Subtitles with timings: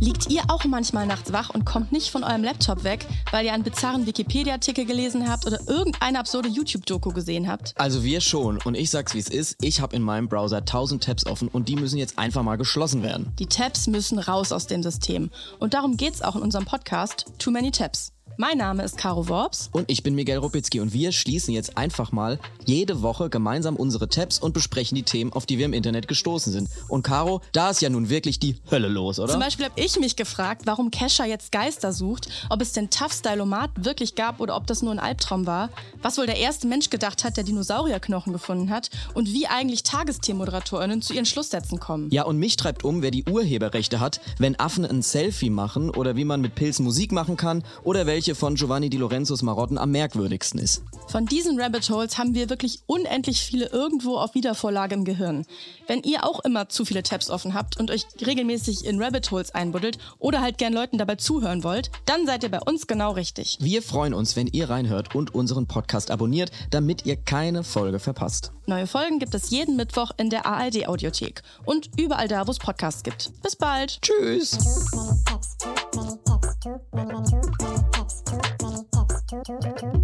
[0.00, 3.52] Liegt ihr auch manchmal nachts wach und kommt nicht von eurem Laptop weg, weil ihr
[3.52, 7.74] einen bizarren Wikipedia-Artikel gelesen habt oder irgendeine absurde YouTube-Doku gesehen habt?
[7.76, 8.58] Also wir schon.
[8.64, 11.68] Und ich sag's wie es ist, ich habe in meinem Browser 1000 Tabs offen und
[11.68, 13.30] die müssen jetzt einfach mal geschlossen werden.
[13.38, 15.30] Die Tabs müssen raus aus dem System.
[15.58, 18.12] Und darum geht's auch in unserem Podcast Too Many Tabs.
[18.36, 19.68] Mein Name ist Caro Worps.
[19.72, 24.08] Und ich bin Miguel Rupitzky und wir schließen jetzt einfach mal jede Woche gemeinsam unsere
[24.08, 26.68] Tabs und besprechen die Themen, auf die wir im Internet gestoßen sind.
[26.88, 29.32] Und Caro, da ist ja nun wirklich die Hölle los, oder?
[29.32, 33.12] Zum Beispiel habe ich mich gefragt, warum Kesha jetzt Geister sucht, ob es den Tough
[33.12, 35.70] Stylomat wirklich gab oder ob das nur ein Albtraum war,
[36.02, 41.02] was wohl der erste Mensch gedacht hat, der Dinosaurierknochen gefunden hat und wie eigentlich Tagestiermoderatorinnen
[41.02, 42.08] zu ihren Schlusssätzen kommen.
[42.10, 46.14] Ja, und mich treibt um, wer die Urheberrechte hat, wenn Affen ein Selfie machen oder
[46.14, 49.78] wie man mit Pilzen Musik machen kann oder welche welche von Giovanni Di Lorenzos Marotten
[49.78, 50.82] am merkwürdigsten ist.
[51.06, 55.46] Von diesen Rabbit Holes haben wir wirklich unendlich viele irgendwo auf Wiedervorlage im Gehirn.
[55.86, 59.54] Wenn ihr auch immer zu viele Tabs offen habt und euch regelmäßig in Rabbit Holes
[59.54, 63.56] einbuddelt oder halt gern Leuten dabei zuhören wollt, dann seid ihr bei uns genau richtig.
[63.60, 68.50] Wir freuen uns, wenn ihr reinhört und unseren Podcast abonniert, damit ihr keine Folge verpasst.
[68.66, 72.58] Neue Folgen gibt es jeden Mittwoch in der ARD Audiothek und überall da, wo es
[72.58, 73.30] Podcasts gibt.
[73.44, 74.02] Bis bald.
[74.02, 74.58] Tschüss.
[79.48, 79.97] two, two, two.